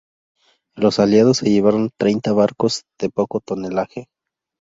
Los 0.73 0.97
Aliados 0.97 1.37
se 1.37 1.51
llevaron 1.51 1.91
treinta 1.95 2.33
barcos 2.33 2.85
de 2.99 3.11
poco 3.11 3.39
tonelaje. 3.39 4.07